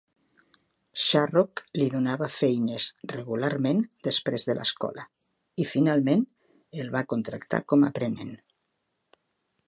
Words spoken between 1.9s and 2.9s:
donava feines